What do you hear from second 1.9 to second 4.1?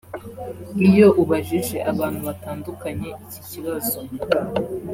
abantu batandukanye iki kibazo